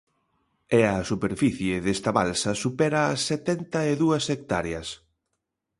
[0.77, 4.87] E a superficie desta balsa supera as setenta e dúas hectáreas.